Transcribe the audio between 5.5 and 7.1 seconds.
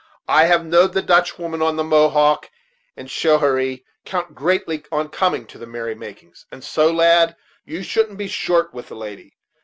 the merry makings; and so,